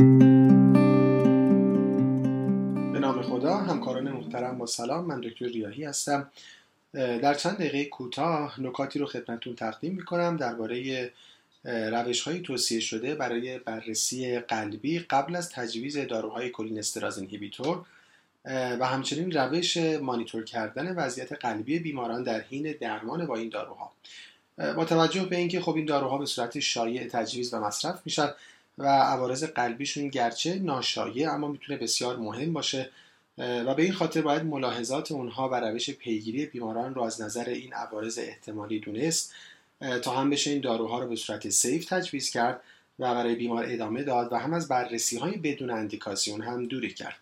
به 0.00 0.04
نام 2.98 3.22
خدا 3.22 3.56
همکاران 3.56 4.12
محترم 4.12 4.58
با 4.58 4.66
سلام. 4.66 5.04
من 5.04 5.20
دکتر 5.20 5.46
ریاهی 5.46 5.84
هستم. 5.84 6.30
در 6.92 7.34
چند 7.34 7.54
دقیقه 7.54 7.84
کوتاه 7.84 8.60
نکاتی 8.60 8.98
رو 8.98 9.06
خدمتتون 9.06 9.54
تقدیم 9.54 9.94
می‌کنم 9.94 10.36
درباره 10.36 11.10
روش 11.64 12.22
های 12.22 12.40
توصیه 12.40 12.80
شده 12.80 13.14
برای 13.14 13.58
بررسی 13.58 14.38
قلبی 14.38 14.98
قبل 14.98 15.36
از 15.36 15.50
تجویز 15.50 15.98
داروهای 15.98 16.50
کلینستراز 16.50 17.18
اینهیبیتور. 17.18 17.84
و 18.44 18.86
همچنین 18.86 19.32
روش 19.32 19.76
مانیتور 19.76 20.44
کردن 20.44 20.94
وضعیت 20.94 21.32
قلبی 21.32 21.78
بیماران 21.78 22.22
در 22.22 22.40
حین 22.40 22.74
درمان 22.80 23.26
با 23.26 23.36
این 23.36 23.48
داروها. 23.48 23.92
با 24.76 24.84
توجه 24.84 25.24
به 25.24 25.36
اینکه 25.36 25.60
خب 25.60 25.74
این 25.74 25.84
داروها 25.84 26.18
به 26.18 26.26
صورت 26.26 26.60
شایع 26.60 27.08
تجویز 27.08 27.54
و 27.54 27.60
مصرف 27.60 28.00
میشن 28.04 28.30
و 28.80 28.86
عوارض 28.86 29.44
قلبیشون 29.44 30.08
گرچه 30.08 30.58
ناشایع 30.58 31.32
اما 31.32 31.48
می‌تونه 31.48 31.78
بسیار 31.78 32.16
مهم 32.16 32.52
باشه 32.52 32.90
و 33.38 33.74
به 33.74 33.82
این 33.82 33.92
خاطر 33.92 34.22
باید 34.22 34.42
ملاحظات 34.42 35.12
اونها 35.12 35.48
و 35.48 35.54
روش 35.54 35.90
پیگیری 35.90 36.46
بیماران 36.46 36.94
رو 36.94 37.02
از 37.02 37.20
نظر 37.20 37.48
این 37.48 37.72
عوارض 37.72 38.18
احتمالی 38.18 38.80
دونست 38.80 39.34
تا 40.02 40.10
هم 40.10 40.30
بشه 40.30 40.50
این 40.50 40.60
داروها 40.60 40.98
رو 40.98 41.08
به 41.08 41.16
صورت 41.16 41.48
سیف 41.48 41.84
تجویز 41.84 42.30
کرد 42.30 42.60
و 42.98 43.14
برای 43.14 43.34
بیمار 43.34 43.64
ادامه 43.68 44.02
داد 44.02 44.32
و 44.32 44.36
هم 44.36 44.52
از 44.52 44.68
بررسی 44.68 45.16
های 45.16 45.36
بدون 45.36 45.70
اندیکاسیون 45.70 46.42
هم 46.42 46.66
دوری 46.66 46.94
کرد. 46.94 47.16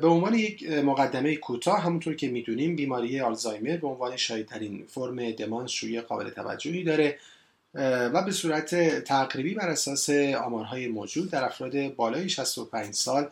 به 0.00 0.06
عنوان 0.06 0.34
یک 0.34 0.70
مقدمه 0.70 1.36
کوتاه 1.36 1.82
همونطور 1.82 2.14
که 2.14 2.28
می‌دونیم 2.28 2.76
بیماری 2.76 3.20
آلزایمر 3.20 3.76
به 3.76 3.86
عنوان 3.86 4.16
شایدترین 4.16 4.84
فرم 4.88 5.30
دمانس 5.30 5.70
شویی 5.70 6.00
قابل 6.00 6.30
توجهی 6.30 6.84
داره. 6.84 7.18
و 7.74 8.22
به 8.22 8.32
صورت 8.32 9.00
تقریبی 9.04 9.54
بر 9.54 9.68
اساس 9.68 10.10
آمارهای 10.44 10.88
موجود 10.88 11.30
در 11.30 11.44
افراد 11.44 11.94
بالای 11.94 12.28
65 12.28 12.94
سال 12.94 13.28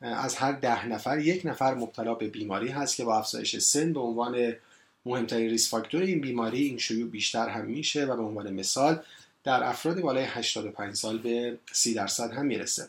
از 0.00 0.34
هر 0.34 0.52
ده 0.52 0.86
نفر 0.86 1.18
یک 1.18 1.46
نفر 1.46 1.74
مبتلا 1.74 2.14
به 2.14 2.28
بیماری 2.28 2.68
هست 2.68 2.96
که 2.96 3.04
با 3.04 3.18
افزایش 3.18 3.58
سن 3.58 3.92
به 3.92 4.00
عنوان 4.00 4.54
مهمترین 5.06 5.50
ریس 5.50 5.70
فاکتور 5.70 6.02
این 6.02 6.20
بیماری 6.20 6.62
این 6.62 6.78
شیوع 6.78 7.10
بیشتر 7.10 7.48
هم 7.48 7.64
میشه 7.64 8.04
و 8.04 8.16
به 8.16 8.22
عنوان 8.22 8.52
مثال 8.52 9.00
در 9.44 9.64
افراد 9.64 10.00
بالای 10.00 10.24
85 10.24 10.94
سال 10.94 11.18
به 11.18 11.58
30 11.72 11.94
درصد 11.94 12.32
هم 12.32 12.46
می‌رسه. 12.46 12.88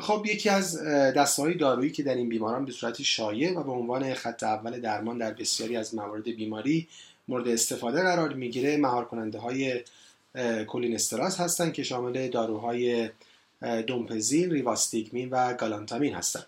خب 0.00 0.26
یکی 0.28 0.48
از 0.48 0.82
دسته‌های 0.86 1.54
دارویی 1.54 1.90
که 1.90 2.02
در 2.02 2.14
این 2.14 2.28
بیماران 2.28 2.64
به 2.64 2.72
صورت 2.72 3.02
شایع 3.02 3.58
و 3.58 3.62
به 3.62 3.72
عنوان 3.72 4.14
خط 4.14 4.42
اول 4.42 4.80
درمان 4.80 5.18
در 5.18 5.32
بسیاری 5.32 5.76
از 5.76 5.94
موارد 5.94 6.24
بیماری 6.24 6.88
مورد 7.28 7.48
استفاده 7.48 8.02
قرار 8.02 8.34
می‌گیره 8.34 8.76
مهار 8.76 9.04
کننده 9.04 9.38
های 9.38 9.82
کولینستراز 10.66 11.36
هستند 11.36 11.72
که 11.72 11.82
شامل 11.82 12.28
داروهای 12.28 13.10
دونپزیل، 13.86 14.50
ریواستیگمین 14.50 15.28
و 15.30 15.54
گالانتامین 15.54 16.14
هستند. 16.14 16.46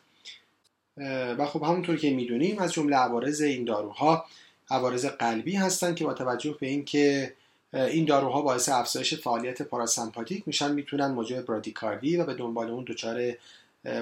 و 1.39 1.47
خب 1.47 1.63
همونطور 1.63 1.97
که 1.97 2.11
می‌دونیم 2.11 2.59
از 2.59 2.73
جمله 2.73 2.97
عوارض 2.97 3.41
این 3.41 3.65
داروها 3.65 4.25
عوارض 4.71 5.07
قلبی 5.07 5.57
هستند 5.57 5.97
که 5.97 6.05
با 6.05 6.15
توجه 6.15 6.57
به 6.61 6.67
اینکه 6.67 7.33
این 7.73 8.05
داروها 8.05 8.43
باعث 8.43 8.69
افزایش 8.69 9.15
فعالیت 9.15 9.63
پاراسمپاتیک 9.63 10.43
میشن 10.47 10.73
می‌تونن 10.75 11.07
موجب 11.07 11.47
برادیکاردی 11.47 12.17
و 12.17 12.25
به 12.25 12.35
دنبال 12.35 12.71
اون 12.71 12.85
دچار 12.89 13.33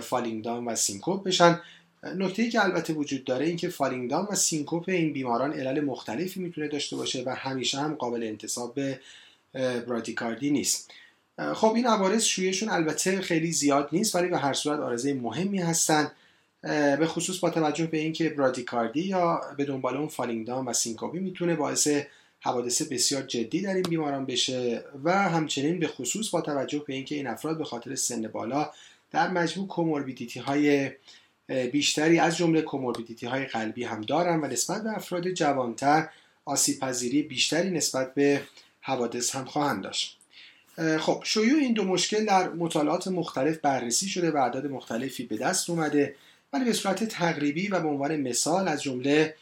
falling 0.01 0.45
down 0.45 0.67
و 0.67 0.77
سینکوپ 0.77 1.25
بشن 1.25 1.61
نکته 2.03 2.43
ای 2.43 2.51
که 2.51 2.65
البته 2.65 2.93
وجود 2.93 3.25
داره 3.25 3.47
این 3.47 3.57
که 3.57 3.69
falling 3.69 4.11
down 4.11 4.29
و 4.31 4.35
سینکوپ 4.35 4.89
این 4.89 5.13
بیماران 5.13 5.53
علل 5.53 5.81
مختلفی 5.81 6.41
می‌تونه 6.41 6.69
داشته 6.69 6.97
باشه 6.97 7.23
و 7.27 7.35
همیشه 7.35 7.79
هم 7.79 7.95
قابل 7.95 8.23
انتساب 8.23 8.75
به 8.75 9.01
برادیکاردی 9.53 10.51
نیست. 10.51 10.91
خب 11.55 11.73
این 11.75 11.87
عوارض 11.87 12.25
شیوعشون 12.25 12.69
البته 12.69 13.21
خیلی 13.21 13.53
زیاد 13.53 13.89
نیست 13.93 14.15
ولی 14.15 14.29
به 14.29 14.39
هر 14.39 14.53
صورت 14.53 14.81
عارضه 14.81 15.15
مهمی 15.15 15.59
هستن. 15.59 16.11
به 16.63 17.07
خصوص 17.07 17.39
با 17.39 17.51
توجه 17.51 17.87
به 17.87 17.99
اینکه 17.99 18.29
برادیکاردی 18.29 19.03
یا 19.03 19.41
به 19.57 19.65
دنبال 19.65 19.97
اون 19.97 20.09
falling 20.09 20.47
down 20.47 20.67
و 20.67 20.73
سینکوپی 20.73 21.19
می‌تونه 21.19 21.57
باعث 21.57 21.89
حوادث 22.41 22.83
بسیار 22.83 23.23
جدی 23.23 23.61
در 23.61 23.75
این 23.75 23.83
بیماران 23.83 24.27
بشه 24.27 24.85
و 25.05 25.29
همچنین 25.29 25.79
به 25.79 25.89
خصوص 25.89 26.31
با 26.31 26.41
توجه 26.41 26.85
به 26.87 26.95
اینکه 26.95 27.15
این 27.15 27.27
افراد 27.27 27.59
به 27.59 27.65
خاطر 27.65 27.95
سن 27.95 28.29
بالا 28.29 28.71
در 29.11 29.31
مجموع 29.31 29.69
کوموربیدیتی 29.69 30.41
های 30.41 30.91
بیشتری 31.73 32.19
از 32.19 32.37
جمله 32.37 32.63
کوموربیدیتی 32.63 33.27
های 33.27 33.45
قلبی 33.45 33.85
هم 33.85 34.01
دارن 34.01 34.41
و 34.41 34.47
نسبت 34.47 34.83
به 34.83 34.91
افراد 34.91 35.31
جوانتر 35.31 36.09
آسیب 36.45 36.81
پذیری 36.81 37.23
بیشتری 37.23 37.71
نسبت 37.71 38.15
به 38.15 38.43
حوادث 38.81 39.37
هم 39.37 39.45
خواهند 39.45 39.83
داشت. 39.83 40.17
خب 40.99 41.23
شیوع 41.25 41.59
این 41.59 41.73
دو 41.73 41.85
مشکل 41.85 42.25
در 42.25 42.49
مطالعات 42.49 43.09
مختلف 43.09 43.59
بررسی 43.59 44.09
شده 44.09 44.31
و 44.31 44.37
اعداد 44.37 44.67
مختلفی 44.67 45.25
به 45.25 45.37
دست 45.37 45.71
اومده 45.71 46.15
ولی 46.53 46.65
به 46.65 46.73
صورت 46.73 47.05
تقریبی 47.05 47.69
و 47.69 47.81
به 47.81 47.89
عنوان 47.89 48.17
مثال 48.17 48.69
از 48.69 48.83
جمله 48.83 49.35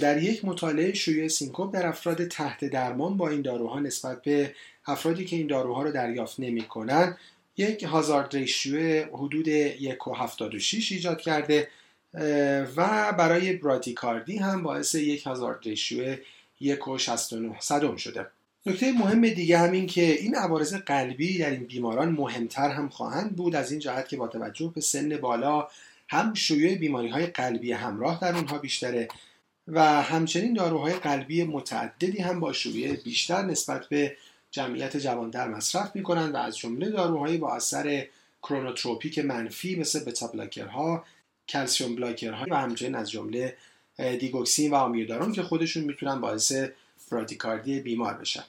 در 0.00 0.22
یک 0.22 0.44
مطالعه 0.44 0.94
شیوع 0.94 1.28
سینکوپ 1.28 1.74
در 1.74 1.86
افراد 1.86 2.28
تحت 2.28 2.64
درمان 2.64 3.16
با 3.16 3.28
این 3.28 3.42
داروها 3.42 3.80
نسبت 3.80 4.22
به 4.22 4.54
افرادی 4.86 5.24
که 5.24 5.36
این 5.36 5.46
داروها 5.46 5.82
رو 5.82 5.92
دریافت 5.92 6.40
نمی‌کنن 6.40 7.16
یک 7.56 7.82
هازارد 7.82 8.36
ریشیو 8.36 9.04
حدود 9.12 9.46
1.76 9.46 10.90
ایجاد 10.90 11.20
کرده 11.20 11.68
و 12.76 13.12
برای 13.18 13.52
برادیکاردی 13.52 14.36
هم 14.36 14.62
باعث 14.62 14.94
یک 14.94 15.26
هازارد 15.26 15.58
ریشیو 15.64 16.16
1.69 16.60 17.98
شده. 17.98 18.26
نکته 18.66 18.92
مهم 18.92 19.28
دیگه 19.28 19.58
همین 19.58 19.86
که 19.86 20.02
این 20.02 20.34
عوارض 20.34 20.74
قلبی 20.74 21.38
در 21.38 21.50
این 21.50 21.64
بیماران 21.64 22.08
مهمتر 22.08 22.70
هم 22.70 22.88
خواهند 22.88 23.36
بود 23.36 23.56
از 23.56 23.70
این 23.70 23.80
جهت 23.80 24.08
که 24.08 24.16
با 24.16 24.28
توجه 24.28 24.72
به 24.74 24.80
سن 24.80 25.16
بالا 25.16 25.68
هم 26.08 26.34
شیوع 26.34 26.74
بیماری 26.74 27.08
های 27.08 27.26
قلبی 27.26 27.72
همراه 27.72 28.20
در 28.20 28.34
اونها 28.34 28.58
بیشتره 28.58 29.08
و 29.68 30.02
همچنین 30.02 30.54
داروهای 30.54 30.94
قلبی 30.94 31.44
متعددی 31.44 32.18
هم 32.18 32.40
با 32.40 32.52
شیوع 32.52 32.96
بیشتر 32.96 33.42
نسبت 33.42 33.88
به 33.88 34.16
جمعیت 34.50 34.96
جوانتر 34.96 35.48
مصرف 35.48 35.96
می‌کنند 35.96 36.34
و 36.34 36.36
از 36.36 36.58
جمله 36.58 36.90
داروهایی 36.90 37.38
با 37.38 37.54
اثر 37.54 38.06
کرونوتروپیک 38.42 39.18
منفی 39.18 39.76
مثل 39.76 40.04
بتا 40.04 40.26
بلاکرها 40.26 41.04
کلسیوم 41.48 41.94
بلاکرها 41.94 42.46
و 42.50 42.54
همچنین 42.54 42.94
از 42.94 43.10
جمله 43.10 43.56
دیگوکسین 43.98 44.70
و 44.70 44.74
آمیودارون 44.74 45.32
که 45.32 45.42
خودشون 45.42 45.84
می‌تونن 45.84 46.20
باعث 46.20 46.52
برادیکاردی 47.10 47.80
بیمار 47.80 48.14
بشن. 48.14 48.44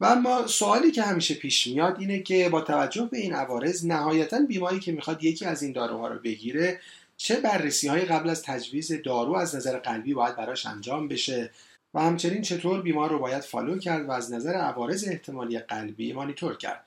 و 0.00 0.04
اما 0.04 0.46
سوالی 0.46 0.90
که 0.90 1.02
همیشه 1.02 1.34
پیش 1.34 1.66
میاد 1.66 1.96
اینه 1.98 2.22
که 2.22 2.48
با 2.48 2.60
توجه 2.60 3.08
به 3.10 3.18
این 3.18 3.34
عوارض 3.34 3.86
نهایتا 3.86 4.38
بیماری 4.48 4.80
که 4.80 4.92
می‌خواد 4.92 5.24
یکی 5.24 5.44
از 5.44 5.62
این 5.62 5.72
داروها 5.72 6.08
رو 6.08 6.18
بگیره 6.18 6.80
چه 7.16 7.40
بررسی 7.40 7.88
های 7.88 8.04
قبل 8.04 8.30
از 8.30 8.42
تجویز 8.42 8.92
دارو 9.04 9.36
از 9.36 9.56
نظر 9.56 9.78
قلبی 9.78 10.14
باید 10.14 10.36
براش 10.36 10.66
انجام 10.66 11.08
بشه؟ 11.08 11.50
و 11.94 12.00
همچنین 12.00 12.42
چطور 12.42 12.82
بیمار 12.82 13.10
رو 13.10 13.18
باید 13.18 13.42
follow 13.42 13.78
کرد 13.78 14.08
و 14.08 14.12
از 14.12 14.32
نظر 14.32 14.54
عوارض 14.54 15.08
احتمالی 15.08 15.58
قلبی 15.58 16.12
مانیتور 16.12 16.56
کرد؟ 16.56 16.84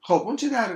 خب 0.00 0.22
اونچه 0.26 0.48
در 0.48 0.74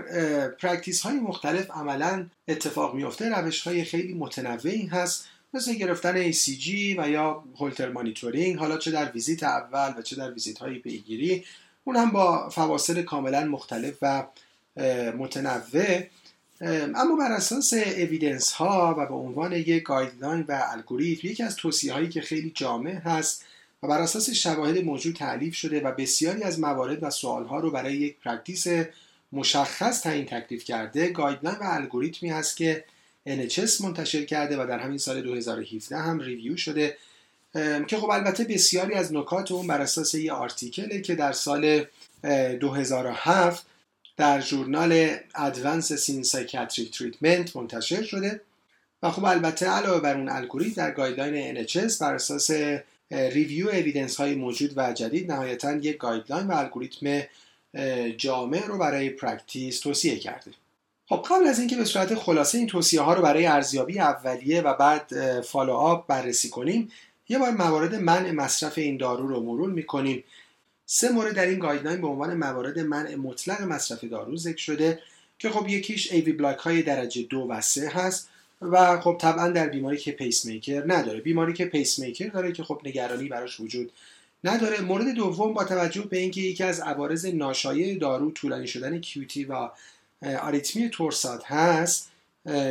practice 0.48 1.00
های 1.00 1.16
مختلف 1.16 1.70
عملا 1.70 2.26
اتفاق 2.48 2.94
میفته 2.94 3.28
روش 3.28 3.60
های 3.60 3.84
خیلی 3.84 4.14
متنوعی 4.14 4.86
هست. 4.86 5.28
مثل 5.54 5.74
گرفتن 5.74 6.32
ECG 6.32 6.68
و 6.98 7.10
یا 7.10 7.44
Holter 7.56 7.88
monitoring 7.88 8.58
حالا 8.58 8.76
چه 8.76 8.90
در 8.90 9.10
ویزیت 9.10 9.42
اول 9.42 9.94
و 9.98 10.02
چه 10.02 10.16
در 10.16 10.30
ویزیت 10.30 10.58
های 10.58 10.78
پیگیری 10.78 11.44
اون 11.84 11.96
هم 11.96 12.10
با 12.10 12.48
فواصل 12.48 13.02
کاملا 13.02 13.44
مختلف 13.44 13.94
و 14.02 14.26
متنوع. 15.18 16.02
اما 16.94 17.16
بر 17.18 17.32
اساس 17.32 17.72
evidence 17.72 18.52
ها 18.52 18.94
و 18.98 19.06
به 19.06 19.14
عنوان 19.14 19.52
یک 19.52 19.82
guideline 19.82 20.44
و 20.48 20.62
الگوریتم 20.72 21.26
یکی 21.26 21.42
از 21.42 21.56
توصیه 21.56 21.92
هایی 21.92 22.08
که 22.08 22.20
خیلی 22.20 22.52
جامع 22.54 22.94
هست 22.94 23.44
و 23.82 23.88
بر 23.88 24.00
اساس 24.00 24.30
شواهد 24.30 24.84
موجود 24.84 25.14
تألیف 25.14 25.54
شده 25.54 25.80
و 25.80 25.92
بسیاری 25.92 26.42
از 26.42 26.60
موارد 26.60 27.02
و 27.02 27.10
سوال 27.10 27.44
ها 27.44 27.60
رو 27.60 27.70
برای 27.70 27.96
یک 27.96 28.16
practice 28.24 28.66
مشخص 29.32 30.02
تعیین 30.02 30.26
تکلیف 30.26 30.64
کرده 30.64 31.08
guideline 31.08 31.56
و 31.58 31.64
الگوریتمی 31.64 32.28
هست 32.28 32.56
که 32.56 32.84
NHS 33.26 33.80
منتشر 33.80 34.24
کرده 34.24 34.62
و 34.62 34.66
در 34.66 34.78
همین 34.78 34.98
سال 34.98 35.22
2017 35.22 35.96
هم 35.96 36.20
review 36.20 36.56
شده. 36.56 36.96
که 37.86 37.96
خب 37.96 38.10
البته 38.10 38.44
بسیاری 38.44 38.94
از 38.94 39.14
نکات 39.14 39.52
اون 39.52 39.66
بر 39.66 39.80
اساس 39.80 40.14
یه 40.14 40.32
article 40.32 40.92
ـه 40.92 41.00
که 41.00 41.14
در 41.14 41.32
سال 41.32 41.84
2007 42.22 43.66
در 44.16 44.40
ژورنال 44.40 45.16
Advances 45.34 45.92
in 45.92 46.22
Psychiatric 46.22 46.98
Treatment 46.98 47.56
منتشر 47.56 48.02
شده. 48.02 48.40
و 49.02 49.10
خب 49.10 49.24
البته 49.24 49.66
علاوه 49.66 50.00
بر 50.00 50.16
اون 50.16 50.28
الگوریتم 50.28 50.74
در 50.74 50.90
guideline 50.90 51.64
NHS 51.66 51.98
بر 52.00 52.14
اساس 52.14 52.50
review 53.10 53.68
evidence 53.68 54.16
های 54.16 54.34
موجود 54.34 54.72
و 54.76 54.92
جدید 54.92 55.32
نهایتا 55.32 55.76
یک 55.76 55.96
guideline 55.96 56.46
و 56.46 56.52
الگوریتم 56.52 57.22
جامع 58.16 58.66
رو 58.66 58.78
برای 58.78 59.10
practice 59.10 59.80
توصیه 59.80 60.18
کرده. 60.18 60.50
خب 61.08 61.26
قبل 61.30 61.46
از 61.46 61.58
اینکه 61.58 61.76
به 61.76 61.84
صورت 61.84 62.14
خلاصه 62.14 62.58
این 62.58 62.66
توصیه 62.66 63.00
ها 63.00 63.14
رو 63.14 63.22
برای 63.22 63.46
ارزیابی 63.46 63.98
اولیه 63.98 64.60
و 64.60 64.74
بعد 64.74 65.40
follow 65.40 65.72
up 65.72 66.06
بررسی 66.06 66.48
کنیم 66.48 66.90
یه 67.28 67.38
بار 67.38 67.50
موارد 67.50 67.94
منع 67.94 68.30
مصرف 68.30 68.78
این 68.78 68.96
دارو 68.96 69.26
رو 69.28 69.40
مرور 69.40 69.70
می‌کنیم. 69.70 70.24
سه 70.86 71.08
مورد 71.08 71.34
در 71.34 71.46
این 71.46 71.58
guideline 71.58 72.00
به 72.00 72.06
عنوان 72.06 72.34
موارد 72.34 72.78
منع 72.78 73.14
مطلق 73.14 73.62
مصرف 73.62 74.04
دارو 74.04 74.36
ذکر 74.36 74.56
شده 74.56 74.98
که 75.38 75.50
خب 75.50 75.68
یکیش 75.68 76.12
AV 76.12 76.32
block 76.32 76.58
های 76.58 76.82
درجه 76.82 77.22
دو 77.22 77.38
و 77.38 77.60
سه 77.60 77.88
هست 77.88 78.28
و 78.62 79.00
خب 79.00 79.16
طبعا 79.20 79.48
در 79.48 79.68
بیماری 79.68 79.96
که 79.96 80.12
پیس 80.12 80.44
میکر 80.44 80.84
نداره. 80.86 81.20
بیماری 81.20 81.52
که 81.52 81.64
پیس 81.64 81.98
میکر 81.98 82.28
داره 82.28 82.52
که 82.52 82.64
خب 82.64 82.80
نگرانی 82.84 83.28
براش 83.28 83.60
وجود 83.60 83.92
نداره. 84.44 84.80
مورد 84.80 85.08
دوم 85.08 85.54
با 85.54 85.64
توجه 85.64 86.02
به 86.02 86.18
اینکه 86.18 86.40
یکی 86.40 86.64
از 86.64 86.80
عوارض 86.80 87.26
ناشایع 87.26 87.98
دارو 87.98 88.30
طولانی 88.30 88.66
شدن 88.66 89.00
QT 89.00 89.44
و 89.44 89.68
آریتمی 90.22 90.88
torsade 90.88 91.44
هست 91.44 92.10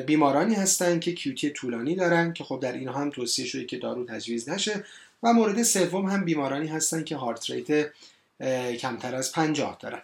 بیمارانی 0.05 0.55
هستند 0.55 1.01
که 1.01 1.13
QT 1.13 1.49
طولانی 1.49 1.95
دارن 1.95 2.33
که 2.33 2.43
خب 2.43 2.59
در 2.61 2.73
این 2.73 2.87
هم 2.87 3.09
توصیه 3.09 3.45
شده 3.45 3.65
که 3.65 3.77
دارو 3.77 4.05
تجویز 4.05 4.49
نشه 4.49 4.83
و 5.23 5.33
مورد 5.33 5.63
سوم 5.63 6.05
هم 6.05 6.25
بیمارانی 6.25 6.67
هستند 6.67 7.05
که 7.05 7.15
heart 7.15 7.49
rate 7.49 7.91
کمتر 8.77 9.15
از 9.15 9.31
50 9.31 9.77
دارن. 9.81 10.01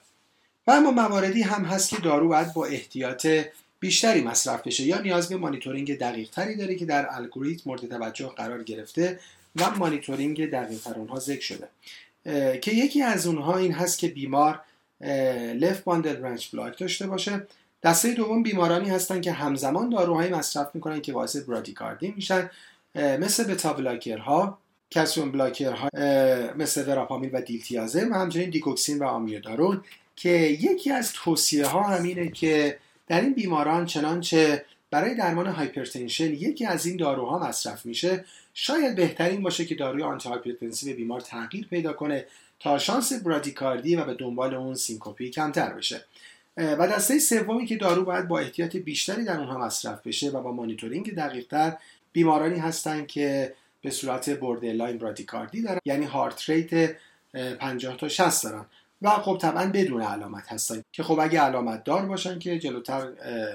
و 0.67 0.71
اما 0.71 0.91
مواردی 0.91 1.41
هم 1.41 1.65
هست 1.65 1.89
که 1.89 1.97
دارو 1.97 2.27
باید 2.27 2.53
با 2.53 2.65
احتیاط 2.65 3.27
بیشتری 3.79 4.21
مصرف 4.21 4.67
بشه 4.67 4.83
یا 4.83 5.01
نیاز 5.01 5.29
به 5.29 5.37
مانیتورینگ 5.37 5.97
دقیق 5.97 6.29
تری 6.29 6.55
داره 6.55 6.75
که 6.75 6.85
در 6.85 7.07
الگوریتم 7.11 7.63
مورد 7.65 7.89
توجه 7.89 8.27
قرار 8.27 8.63
گرفته 8.63 9.19
و 9.55 9.69
مانیتورینگ 9.69 10.49
دقیق 10.49 10.79
تر 10.79 10.93
اونها 10.93 11.19
ذکر 11.19 11.41
شده. 11.41 11.69
که 12.59 12.71
یکی 12.71 13.01
از 13.01 13.27
اونها 13.27 13.57
این 13.57 13.73
هست 13.73 13.99
که 13.99 14.07
بیمار 14.07 14.61
لف 15.55 15.81
باندل 15.81 16.15
برانچ 16.15 16.49
بلاک 16.49 16.77
داشته 16.77 17.07
باشه. 17.07 17.47
دسته 17.83 18.13
دوم 18.13 18.43
بیمارانی 18.43 18.89
هستن 18.89 19.21
که 19.21 19.31
همزمان 19.31 19.89
داروهایی 19.89 20.31
مصرف 20.31 20.75
می‌کنن 20.75 21.01
که 21.01 21.13
باعث 21.13 21.35
برادیکاردی 21.35 22.13
میشن. 22.15 22.49
مثل 22.95 23.43
بتا 23.43 23.73
بلاکرها 23.73 24.57
calcium 24.91 25.31
blocker 25.31 25.82
ها 25.82 25.89
مثل 26.55 26.87
وراپامیل 26.87 27.29
و 27.33 27.41
دیلتیازم 27.41 28.11
و 28.11 28.15
همچنین 28.15 28.49
دیگوکسین 28.49 28.99
و 28.99 29.03
آمیودارون 29.03 29.83
که 30.15 30.29
یکی 30.29 30.91
از 30.91 31.13
توصیه 31.13 31.65
ها 31.65 31.83
همینه 31.83 32.31
که 32.31 32.77
در 33.07 33.21
این 33.21 33.33
بیماران 33.33 33.85
چنانچه 33.85 34.65
برای 34.91 35.15
درمان 35.15 35.47
hypertension 35.47 36.33
یکی 36.33 36.65
از 36.65 36.85
این 36.85 36.97
داروها 36.97 37.39
مصرف 37.39 37.85
میشه 37.85 38.25
شاید 38.53 38.95
بهتر 38.95 39.26
این 39.26 39.41
باشه 39.41 39.65
که 39.65 39.75
داروی 39.75 40.03
antihypertensive 40.03 40.95
بیمار 40.95 41.21
تغییر 41.21 41.67
پیدا 41.67 41.93
کنه 41.93 42.25
تا 42.63 42.77
شانس 42.77 43.13
برادیکاردی 43.13 43.95
و 43.95 44.05
به 44.05 44.13
دنبال 44.13 44.55
اون 44.55 44.75
سینکوپی 44.75 45.29
کمتر 45.29 45.73
بشه. 45.73 46.05
و 46.57 46.87
دسته 46.87 47.19
سومی 47.19 47.65
که 47.65 47.75
دارو 47.75 48.03
باید 48.03 48.27
با 48.27 48.39
احتیاط 48.39 48.75
بیشتری 48.75 49.23
در 49.23 49.39
اونها 49.39 49.57
مصرف 49.57 50.07
بشه 50.07 50.29
و 50.29 50.41
با 50.41 50.51
مانیتورینگ 50.51 51.15
دقیقتر 51.15 51.77
بیمارانی 52.13 52.59
هستند 52.59 53.07
که 53.07 53.53
به 53.81 53.89
صورت 53.89 54.39
borderline 54.39 54.97
برادیکاردی 54.97 55.61
دارن 55.61 55.79
یعنی 55.85 56.05
heart 56.05 56.49
rate 56.49 56.95
50 57.59 57.97
تا 57.97 58.07
60 58.07 58.43
دارن. 58.43 58.65
و 59.01 59.09
خب 59.09 59.37
طبعا 59.41 59.71
بدون 59.73 60.01
علامت 60.01 60.51
هستن 60.51 60.83
که 60.91 61.03
خب 61.03 61.19
اگه 61.19 61.41
علامت 61.41 61.83
دار 61.83 62.05
باشن 62.05 62.39
که 62.39 62.59
جلوتر 62.59 63.07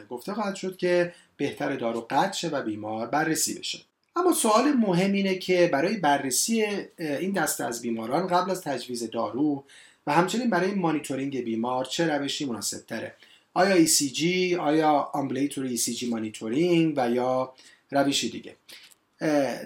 گفته 0.09 0.35
خواهد 0.35 0.55
شد 0.55 0.77
که 0.77 1.15
بهتر 1.37 1.77
دارو 1.77 2.07
قطع 2.11 2.33
شه 2.33 2.49
و 2.49 2.63
بیمار 2.63 3.07
بررسی 3.07 3.59
بشه. 3.59 3.79
اما 4.17 4.33
سوال 4.33 4.73
مهم 4.73 5.13
اینه 5.13 5.35
که 5.35 5.71
برای 5.73 5.97
بررسی 5.97 6.63
این 6.99 7.33
دسته 7.33 7.65
از 7.65 7.83
بیماران 7.83 8.27
قبل 8.27 8.51
از 8.51 8.63
تجویز 8.63 9.11
دارو 9.11 9.65
و 10.07 10.13
همچنین 10.13 10.51
برای 10.51 10.75
مانیتورینگ 10.75 11.45
بیمار 11.45 11.85
چه 11.85 12.07
روشی 12.07 12.45
مناسب 12.45 12.87
تره؟ 12.87 13.15
آیا 13.55 13.87
ECG 13.87 14.25
آیا 14.59 15.11
ambulatory 15.15 15.79
ECG 15.79 16.03
monitoring 16.03 16.95
و 16.97 17.11
یا 17.11 17.53
روشی 17.91 18.31
دیگه؟ 18.31 18.57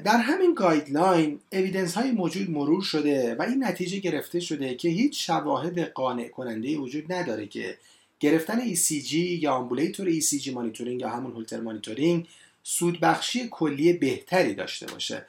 در 0.05 0.17
همین 0.17 0.55
guideline 0.55 1.41
evidence 1.53 1.95
های 1.95 2.11
موجود 2.11 2.51
مرور 2.51 2.83
شده 2.83 3.35
و 3.35 3.43
این 3.43 3.65
نتیجه 3.65 3.99
گرفته 3.99 4.41
شده 4.41 4.75
که 4.75 4.89
هیچ 4.89 5.27
شواهد 5.27 5.79
قانع 5.79 6.29
کننده 6.29 6.77
وجود 6.79 7.13
نداره 7.13 7.47
که 7.47 7.79
گرفتن 8.21 8.75
ECG 8.75 9.13
یا 9.13 9.53
ambulatory 9.53 10.21
ECG 10.21 10.49
monitoring 10.49 11.01
یا 11.01 11.09
همون 11.09 11.33
Holter 11.33 11.61
monitoring 11.61 12.27
سودبخشی 12.63 13.49
کلی 13.51 13.93
بهتری 13.93 14.55
داشته 14.55 14.87
باشه. 14.87 15.27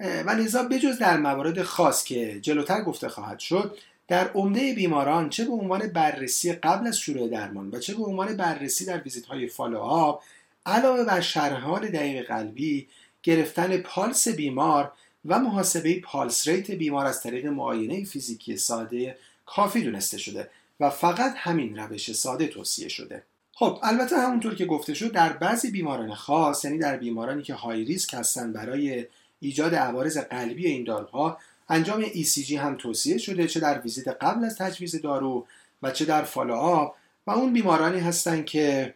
و 0.00 0.30
لذا 0.30 0.62
بجز 0.62 0.98
در 0.98 1.16
موارد 1.16 1.62
خاص 1.62 2.04
که 2.04 2.40
جلوتر 2.40 2.82
گفته 2.82 3.08
خواهد 3.08 3.38
شد 3.38 3.78
در 4.08 4.28
عمده 4.28 4.74
بیماران 4.74 5.30
چه 5.30 5.44
به 5.44 5.52
عنوان 5.52 5.86
بررسی 5.88 6.52
قبل 6.52 6.86
از 6.86 6.98
شروع 6.98 7.28
درمان 7.28 7.70
و 7.70 7.78
چه 7.78 7.94
به 7.94 8.04
عنوان 8.04 8.36
بررسی 8.36 8.84
در 8.84 9.02
ویزیت 9.02 9.26
های 9.26 9.46
follow-up 9.46 10.22
علاوه 10.66 11.04
بر 11.04 11.20
شرح 11.20 11.60
حال 11.60 11.88
دقیق 11.88 12.26
قلبی 12.26 12.88
گرفتن 13.22 13.76
پالس 13.76 14.28
بیمار 14.28 14.92
و 15.24 15.38
محاسبه 15.38 16.00
pulse 16.00 16.48
rate 16.48 16.70
بیمار 16.70 17.06
از 17.06 17.22
طریق 17.22 17.46
معاینه 17.46 18.04
فیزیکی 18.04 18.56
ساده 18.56 19.16
کافی 19.46 19.82
دونسته 19.82 20.18
شده 20.18 20.50
و 20.80 20.90
فقط 20.90 21.34
همین 21.36 21.76
روش 21.76 22.12
ساده 22.12 22.46
توصیه 22.46 22.88
شده. 22.88 23.22
خب 23.54 23.78
البته 23.82 24.16
همونطور 24.16 24.54
که 24.54 24.66
گفته 24.66 24.94
شد 24.94 25.12
در 25.12 25.32
بعضی 25.32 25.70
بیماران 25.70 26.14
خاص 26.14 26.64
یعنی 26.64 26.78
در 26.78 26.96
بیمارانی 26.96 27.42
که 27.42 27.54
high 27.54 27.84
risk 27.84 28.14
هستن 28.14 28.52
برای 28.52 29.06
ایجاد 29.40 29.74
عوارض 29.74 30.18
قلبی 30.18 30.66
این 30.66 30.84
داروها 30.84 31.38
انجام 31.68 32.04
ECG 32.04 32.52
هم 32.52 32.76
توصیه 32.76 33.18
شده 33.18 33.46
چه 33.46 33.60
در 33.60 33.80
ویزیت 33.80 34.08
قبل 34.08 34.44
از 34.44 34.56
تجویز 34.56 35.02
دارو 35.02 35.46
و 35.82 35.90
چه 35.90 36.04
در 36.04 36.22
follow-up 36.22 36.94
و 37.26 37.30
اون 37.30 37.52
بیمارانی 37.52 38.00
هستند 38.00 38.44
که 38.44 38.94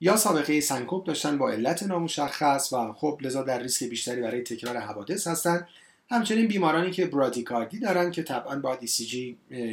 یا 0.00 0.16
سابقه 0.16 0.60
سنکوپ 0.60 1.04
داشتن 1.04 1.38
با 1.38 1.50
علت 1.50 1.82
نامشخص 1.82 2.72
و 2.72 2.92
خب 2.92 3.18
لذا 3.20 3.42
در 3.42 3.58
ریسک 3.58 3.84
بیشتری 3.84 4.22
برای 4.22 4.42
تکرار 4.42 4.76
حوادث 4.76 5.26
هستند 5.26 5.68
همچنین 6.10 6.46
بیمارانی 6.46 6.90
که 6.90 7.06
برادیکاردی 7.06 7.78
دارن 7.78 8.10
که 8.10 8.22
طبعا 8.22 8.60
باید 8.60 8.80
ECG 8.80 9.14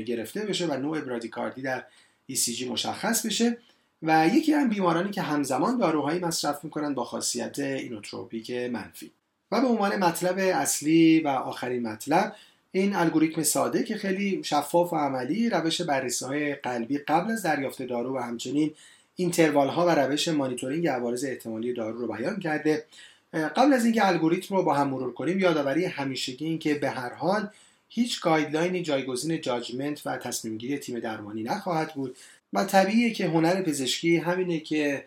گرفته 0.05 0.45
بشه 0.45 0.67
و 0.67 0.77
نوع 0.77 1.01
برادیکاردی 1.01 1.61
در 1.61 1.83
ECG 2.31 2.63
مشخص 2.63 3.25
بشه. 3.25 3.57
و 4.01 4.27
یکی 4.33 4.53
هم 4.53 4.69
بیمارانی 4.69 5.11
که 5.11 5.21
همزمان 5.21 5.77
داروهایی 5.77 6.19
مصرف 6.19 6.63
می‌کنن 6.63 6.93
با 6.93 7.03
خاصیت 7.03 7.59
inotropic 7.59 8.51
منفی. 8.51 9.11
و 9.51 9.61
به 9.61 9.67
عنوان 9.67 9.95
مطلب 9.95 10.37
اصلی 10.37 11.19
و 11.19 11.27
آخرین 11.27 11.87
مطلب 11.87 12.35
این 12.71 12.95
الگوریتم 12.95 13.43
ساده 13.43 13.83
که 13.83 13.95
خیلی 13.95 14.43
شفاف 14.43 14.93
و 14.93 14.95
عملی 14.95 15.49
روش 15.49 15.81
بررسی 15.81 16.25
های 16.25 16.55
قلبی 16.55 16.97
قبل 16.97 17.31
از 17.31 17.43
دریافت 17.43 17.81
دارو 17.81 18.15
و 18.15 18.19
همچنین 18.19 18.71
interval 19.15 19.67
ها 19.67 19.85
و 19.85 19.89
روش 19.89 20.27
مانیتورینگ 20.27 20.87
عوارض 20.87 21.25
احتمالی 21.25 21.73
دارو 21.73 21.97
رو 21.97 22.13
بیان 22.13 22.39
کرده. 22.39 22.85
قبل 23.33 23.73
از 23.73 23.85
اینکه 23.85 24.07
الگوریتم 24.07 24.55
رو 24.55 24.63
با 24.63 24.73
هم 24.73 24.87
مرور 24.87 25.13
کنیم 25.13 25.39
یادآوری 25.39 25.85
همیشگی 25.85 26.45
این 26.45 26.59
که 26.59 26.73
به 26.73 26.89
هر 26.89 27.13
حال 27.13 27.49
هیچ 27.95 28.21
guideline 28.21 28.75
ی 28.75 28.81
جایگزین 28.81 29.41
judgment 29.41 30.01
و 30.05 30.17
تصمیم 30.17 30.57
گیری 30.57 30.77
تیم 30.77 30.99
درمانی 30.99 31.43
نخواهد 31.43 31.93
بود 31.93 32.17
و 32.53 32.63
طبیعیه 32.63 33.13
که 33.13 33.27
هنر 33.27 33.61
پزشکی 33.61 34.17
همینه 34.17 34.59
که 34.59 35.05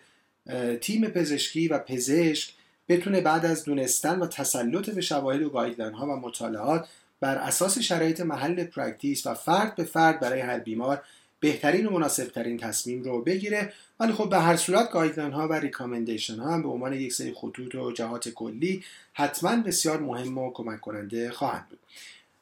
تیم 0.81 1.07
پزشکی 1.07 1.67
و 1.67 1.79
پزشک 1.79 2.53
بتونه 2.87 3.21
بعد 3.21 3.45
از 3.45 3.63
دونستن 3.63 4.19
و 4.19 4.27
تسلط 4.27 4.89
به 4.89 5.01
شواهد 5.01 5.41
و 5.41 5.49
guideline 5.49 5.93
ها 5.93 6.05
و 6.05 6.15
مطالعات 6.15 6.87
بر 7.19 7.35
اساس 7.35 7.79
شرایط 7.79 8.21
محل 8.21 8.63
practice 8.63 9.27
و 9.27 9.33
فرد 9.33 9.75
به 9.75 9.83
فرد 9.83 10.19
برای 10.19 10.39
هر 10.39 10.59
بیمار 10.59 11.01
بهترین 11.39 11.85
و 11.85 11.89
مناسبترین 11.89 12.57
تصمیم 12.57 13.03
رو 13.03 13.21
بگیره. 13.21 13.73
ولی 13.99 14.13
خب 14.13 14.29
به 14.29 14.39
هر 14.39 14.55
صورت 14.55 14.91
guideline 14.91 15.31
ها 15.31 15.47
و 15.47 15.53
recommendation 15.53 16.39
ها 16.39 16.53
هم 16.53 16.61
به 16.61 16.69
عنوان 16.69 16.93
یک 16.93 17.13
سری 17.13 17.33
خطوط 17.33 17.75
و 17.75 17.91
جهات 17.91 18.29
کلی 18.29 18.83
حتما 19.13 19.55
بسیار 19.55 19.99
مهم 19.99 20.37
و 20.37 20.51
کمک 20.53 20.81
کننده 20.81 21.31
خواهند 21.31 21.65
بود. 21.69 21.79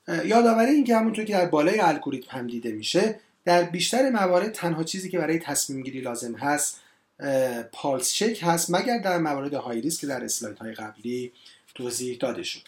یادآوری 0.07 0.71
این 0.71 0.83
که 0.83 0.97
همونطور 0.97 1.25
که 1.25 1.33
در 1.33 1.45
بالای 1.45 1.79
الگوریتم 1.79 2.37
هم 2.37 2.47
دیده 2.47 2.71
میشه 2.71 3.19
در 3.45 3.63
بیشتر 3.63 4.09
موارد 4.09 4.51
تنها 4.51 4.83
چیزی 4.83 5.09
که 5.09 5.17
برای 5.17 5.39
تصمیم 5.39 5.83
گیری 5.83 6.01
لازم 6.01 6.35
هست 6.35 6.79
pulse 7.71 8.13
check 8.13 8.39
هست 8.43 8.71
مگر 8.71 8.97
در 8.97 9.17
موارد 9.17 9.53
high 9.53 9.81
risk 9.81 10.01
که 10.01 10.07
در 10.07 10.23
اسلاید 10.23 10.57
های 10.57 10.73
قبلی 10.73 11.31
توضیح 11.75 12.17
داده 12.17 12.43
شد. 12.43 12.61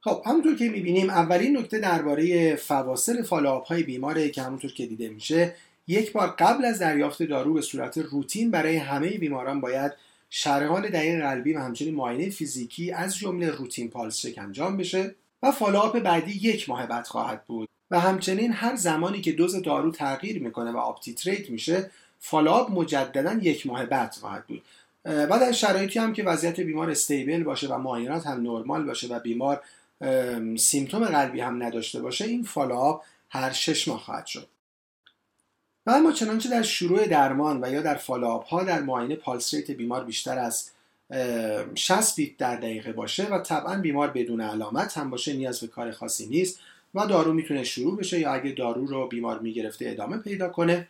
خب 0.00 0.22
همونطور 0.26 0.56
که 0.56 0.68
می‌بینیم 0.68 1.10
اولین 1.10 1.58
نکته 1.58 1.78
درباره 1.78 2.56
فواصل 2.56 3.22
follow-up 3.22 3.66
های 3.66 3.82
بیماره 3.82 4.28
که 4.28 4.42
همونطور 4.42 4.72
که 4.72 4.86
دیده 4.86 5.08
میشه 5.08 5.54
یک 5.86 6.12
بار 6.12 6.28
قبل 6.38 6.64
از 6.64 6.78
دریافت 6.78 7.22
دارو 7.22 7.54
به 7.54 7.60
صورت 7.60 7.98
روتین 7.98 8.50
برای 8.50 8.76
همه 8.76 9.08
بیماران 9.08 9.60
باید 9.60 9.92
شرح 10.30 10.69
حال 10.69 10.88
دقیق 10.88 11.20
قلبی 11.20 11.54
و 11.54 11.58
همچنین 11.58 11.94
معاینه 11.94 12.30
فیزیکی 12.30 12.92
از 12.92 13.16
جمله 13.16 13.50
routine 13.50 13.90
pulse 13.90 14.18
check 14.18 14.38
انجام 14.38 14.76
بشه. 14.76 15.14
و 15.42 15.52
follow-up 15.52 15.98
بعدی 15.98 16.32
یک 16.32 16.68
ماه 16.68 16.86
بعد 16.86 17.06
خواهد 17.06 17.44
بود. 17.44 17.68
و 17.90 18.00
همچنین 18.00 18.52
هر 18.52 18.76
زمانی 18.76 19.20
که 19.20 19.32
دوز 19.32 19.62
دارو 19.62 19.90
تغییر 19.90 20.42
می‌کنه 20.42 20.72
و 20.72 20.76
up-titrate 20.76 21.50
میشه 21.50 21.90
follow-up 22.18 22.70
مجددا 22.70 23.32
یک 23.32 23.66
ماه 23.66 23.86
بعد 23.86 24.14
خواهد 24.14 24.46
بود. 24.46 24.62
و 25.04 25.38
در 25.38 25.52
شرایطی 25.52 25.98
هم 25.98 26.12
که 26.12 26.22
وضعیت 26.22 26.60
بیمار 26.60 26.90
stable 26.90 27.42
باشه 27.42 27.68
و 27.68 27.78
معاینات 27.78 28.26
هم 28.26 28.42
نرمال 28.42 28.84
باشه 28.84 29.08
و 29.08 29.20
بیمار 29.20 29.62
symptom 30.56 31.04
قلبی 31.04 31.40
هم 31.40 31.62
نداشته 31.62 32.00
باشه 32.00 32.24
این 32.24 32.42
follow-up 32.42 33.04
هر 33.30 33.52
شش 33.52 33.88
ماه 33.88 34.00
خواهد 34.00 34.26
شد. 34.26 34.48
و 35.86 35.90
اما 35.90 36.12
چنانچه 36.12 36.48
در 36.48 36.62
شروع 36.62 37.06
درمان 37.06 37.64
و 37.64 37.72
یا 37.72 37.82
در 37.82 37.94
follow-up 37.94 38.46
ها 38.46 38.62
در 38.62 38.80
معاینه 38.80 39.16
pulse 39.16 39.54
rate 39.54 39.70
بیمار 39.70 40.04
بیشتر 40.04 40.38
از 40.38 40.70
60 41.74 42.16
beat 42.16 42.36
در 42.36 42.56
دقیقه 42.56 42.92
باشه 42.92 43.26
و 43.26 43.38
طبعا 43.38 43.80
بیمار 43.80 44.10
بدون 44.10 44.40
علامت 44.40 44.98
هم 44.98 45.10
باشه 45.10 45.32
نیاز 45.32 45.60
به 45.60 45.66
کار 45.66 45.90
خاصی 45.90 46.26
نیست 46.26 46.60
و 46.94 47.06
دارو 47.06 47.32
می‌تونه 47.32 47.64
شروع 47.64 47.96
بشه 47.96 48.20
یا 48.20 48.32
اگه 48.32 48.52
دارو 48.52 48.86
رو 48.86 49.08
بیمار 49.08 49.38
می‌گرفته 49.38 49.88
ادامه 49.88 50.18
پیدا 50.18 50.48
کنه. 50.48 50.88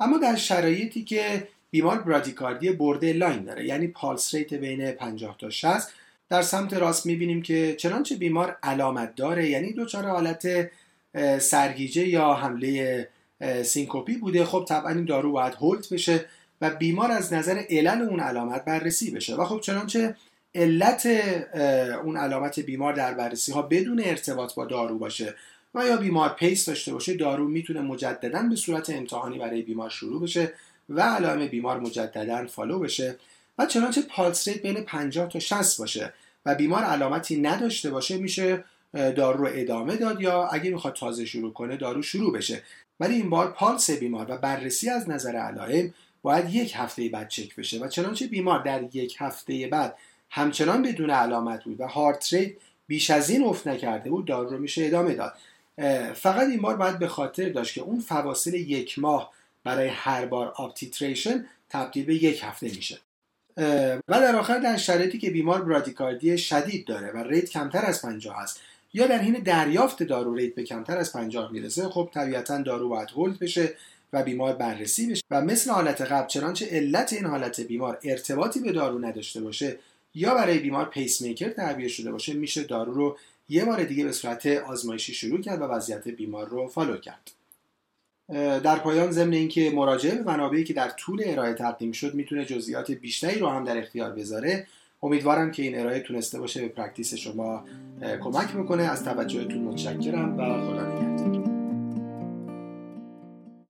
اما 0.00 0.18
در 0.18 0.36
شرایطی 0.36 1.04
که 1.04 1.48
بیمار 1.70 1.98
برادیکاردی 2.02 2.70
borderline 2.70 3.44
داره 3.44 3.66
یعنی 3.66 3.86
pulse 3.86 4.34
rate 4.34 4.54
بین 4.54 4.90
50 4.90 5.36
تا 5.38 5.50
60 5.50 5.92
در 6.28 6.42
سمت 6.42 6.74
راست 6.74 7.06
می‌بینیم 7.06 7.42
که 7.42 7.76
چنانچه 7.78 8.16
بیمار 8.16 8.58
علامت 8.62 9.14
داره 9.14 9.50
یعنی 9.50 9.72
دچار 9.72 10.04
حالت 10.04 10.70
سرگیجه 11.38 12.08
یا 12.08 12.34
حمله 12.34 13.08
سنکوپی 13.64 14.16
بوده 14.16 14.44
خب 14.44 14.64
طبعا 14.68 14.90
این 14.90 15.04
دارو 15.04 15.32
باید 15.32 15.54
hold 15.54 15.92
بشه 15.92 16.24
و 16.60 16.70
بیمار 16.70 17.10
از 17.12 17.32
نظر 17.32 17.62
علل 17.70 18.02
اون 18.02 18.20
علامت 18.20 18.64
بررسی 18.64 19.10
بشه. 19.10 19.34
و 19.34 19.44
خب 19.44 19.60
چنانچه 19.60 20.16
علت 20.54 21.06
اون 22.04 22.16
علامت 22.16 22.60
بیمار 22.60 22.92
در 22.92 23.14
بررسی 23.14 23.52
ها 23.52 23.62
بدون 23.62 24.02
ارتباط 24.04 24.54
با 24.54 24.64
دارو 24.64 24.98
باشه 24.98 25.34
و 25.74 25.86
یا 25.86 25.96
بیمار 25.96 26.28
pace 26.28 26.66
داشته 26.66 26.92
باشه 26.92 27.14
دارو 27.14 27.48
می‌تونه 27.48 27.80
مجددا 27.80 28.42
به 28.42 28.56
صورت 28.56 28.90
امتحانی 28.90 29.38
برای 29.38 29.62
بیمار 29.62 29.90
شروع 29.90 30.22
بشه 30.22 30.52
و 30.88 31.00
علائم 31.00 31.46
بیمار 31.46 31.80
مجددا 31.80 32.46
follow 32.46 32.78
بشه 32.78 33.16
و 33.58 33.66
چنانچه 33.66 34.02
pulse 34.02 34.48
rate 34.48 34.62
بین 34.62 34.80
50 34.80 35.28
تا 35.28 35.38
60 35.38 35.78
باشه 35.78 36.12
و 36.46 36.54
بیمار 36.54 36.82
علامتی 36.82 37.40
نداشته 37.40 37.90
باشه 37.90 38.18
میشه 38.18 38.64
دارو 38.92 39.44
رو 39.44 39.50
ادامه 39.54 39.96
داد 39.96 40.20
یا 40.20 40.46
اگه 40.46 40.70
می‌خواد 40.70 40.94
تازه 40.94 41.24
شروع 41.24 41.52
کنه 41.52 41.76
دارو 41.76 42.02
شروع 42.02 42.32
بشه. 42.32 42.62
ولی 43.00 43.14
این 43.14 43.30
بار 43.30 43.52
پالس 43.52 43.90
بیمار 43.90 44.26
و 44.28 44.36
بررسی 44.36 44.90
از 44.90 45.10
نظر 45.10 45.36
علائم 45.36 45.94
باید 46.26 46.54
یک 46.54 46.72
هفته 46.76 47.08
بعد 47.08 47.28
چک 47.28 47.56
بشه 47.56 47.78
و 47.78 47.88
چنانچه 47.88 48.26
بیمار 48.26 48.62
در 48.62 48.82
یک 48.92 49.16
هفته 49.18 49.66
بعد 49.66 49.98
همچنان 50.30 50.82
بدون 50.82 51.10
علامت 51.10 51.64
بود 51.64 51.80
و 51.80 51.86
heart 51.86 52.32
rate 52.32 52.52
بیش 52.86 53.10
از 53.10 53.30
این 53.30 53.44
افت 53.44 53.66
نکرده 53.66 54.10
بود 54.10 54.24
دارو 54.24 54.48
رو 54.50 54.58
میشه 54.58 54.84
ادامه 54.84 55.14
داد. 55.14 55.34
فقط 56.14 56.48
این 56.48 56.60
بار 56.60 56.76
باید 56.76 56.98
به 56.98 57.08
خاطر 57.08 57.48
داشت 57.48 57.74
که 57.74 57.80
اون 57.80 58.00
فواصل 58.00 58.54
یک 58.54 58.98
ماه 58.98 59.32
برای 59.64 59.88
هر 59.88 60.26
بار 60.26 60.52
up-titration 60.56 61.46
تبدیل 61.68 62.04
به 62.04 62.14
یک 62.14 62.40
هفته 62.42 62.66
میشه. 62.66 62.98
و 64.08 64.20
در 64.20 64.36
آخر 64.36 64.58
در 64.58 64.76
شرایطی 64.76 65.18
که 65.18 65.30
بیمار 65.30 65.62
برادیکاردی 65.62 66.38
شدید 66.38 66.86
داره 66.86 67.10
و 67.10 67.18
rate 67.18 67.50
کمتر 67.50 67.84
از 67.84 68.02
50 68.02 68.42
هست 68.42 68.60
یا 68.94 69.06
در 69.06 69.18
حین 69.18 69.34
دریافت 69.34 70.02
دارو 70.02 70.34
rate 70.34 70.54
به 70.54 70.62
کمتر 70.62 70.98
از 70.98 71.12
50 71.12 71.52
می‌رسه 71.52 71.88
خب 71.88 72.10
طبیعتا 72.14 72.58
دارو 72.58 72.88
باید 72.88 73.10
hold 73.10 73.38
بشه 73.38 73.74
و 74.12 74.22
بیمار 74.22 74.52
بررسی 74.52 75.10
بشه. 75.10 75.22
و 75.30 75.40
مثل 75.40 75.70
حالت 75.70 76.00
قبل 76.00 76.26
چنانچه 76.26 76.66
علت 76.70 77.12
این 77.12 77.26
حالت 77.26 77.60
بیمار 77.60 77.98
ارتباطی 78.02 78.60
به 78.60 78.72
دارو 78.72 78.98
نداشته 78.98 79.40
باشه 79.40 79.78
یا 80.14 80.34
برای 80.34 80.58
بیمار 80.58 80.84
پیس 80.84 81.22
میکر 81.22 81.48
تعبیه 81.48 81.88
شده 81.88 82.12
باشه 82.12 82.34
میشه 82.34 82.62
دارو 82.62 82.94
رو 82.94 83.16
یه 83.48 83.64
بار 83.64 83.84
دیگه 83.84 84.04
به 84.04 84.12
صورت 84.12 84.46
آزمایشی 84.46 85.14
شروع 85.14 85.40
کرد 85.40 85.60
و 85.60 85.64
وضعیت 85.64 86.08
بیمار 86.08 86.48
رو 86.48 86.68
follow 86.68 86.96
کرد. 86.96 87.30
در 88.62 88.78
پایان 88.78 89.10
ضمن 89.10 89.32
اینکه 89.32 89.70
مراجعه 89.70 90.14
به 90.14 90.22
منابعی 90.22 90.64
که 90.64 90.72
در 90.72 90.88
طول 90.88 91.22
ارائه 91.26 91.54
تقدیم 91.54 91.92
شد 91.92 92.14
می‌تونه 92.14 92.44
جزئیات 92.44 92.90
بیشتری 92.90 93.38
رو 93.38 93.48
هم 93.48 93.64
در 93.64 93.78
اختیار 93.78 94.10
بذاره. 94.10 94.66
امیدوارم 95.02 95.50
که 95.50 95.62
این 95.62 95.78
ارائه 95.78 96.00
تونسته 96.00 96.40
باشه 96.40 96.62
به 96.62 96.68
practice 96.68 97.14
شما 97.14 97.64
کمک 98.22 98.54
بکنه 98.54 98.82
از 98.82 99.04
توجهتون 99.04 99.58
متشکرم 99.58 100.38
و 100.38 100.66
خدا 100.66 101.05